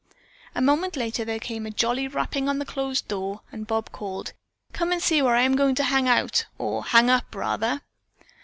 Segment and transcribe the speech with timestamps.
[0.55, 4.33] A moment later there came a jolly rapping on their closed door, and Bob called:
[4.73, 7.83] "Come and see where I am going to hang out, or hang up rather."